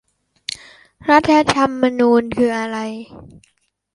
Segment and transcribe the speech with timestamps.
[1.09, 2.77] รัฐธรรมนูญคืออะไร?